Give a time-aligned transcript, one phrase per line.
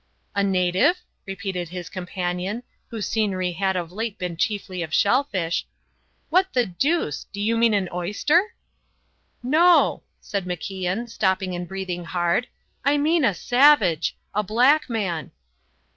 [0.33, 5.67] "A native?" repeated his companion, whose scenery had of late been chiefly of shellfish,
[6.31, 7.27] "what the deuce!
[7.31, 8.55] Do you mean an oyster?"
[9.43, 12.47] "No," said MacIan, stopping and breathing hard,
[12.83, 14.17] "I mean a savage.
[14.33, 15.33] A black man."